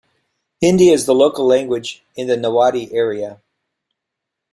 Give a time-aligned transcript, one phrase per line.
[0.61, 3.39] Hindi is the local language in the Nawadih area.